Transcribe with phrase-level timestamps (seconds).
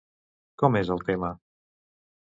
[0.63, 1.33] Com és el tema?